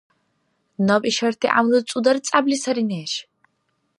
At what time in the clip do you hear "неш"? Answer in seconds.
2.89-3.13